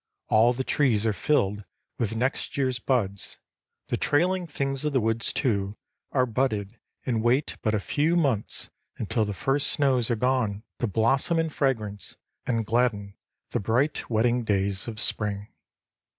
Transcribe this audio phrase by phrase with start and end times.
[0.29, 1.63] All the trees are filled
[1.99, 3.37] with next year's buds;
[3.89, 5.77] the trailing things of the woods, too,
[6.11, 10.87] are budded and wait but a few months until the first snows are gone to
[10.87, 12.17] blossom in fragrance
[12.47, 13.15] and gladden
[13.51, 15.49] the bright wedding days of Spring.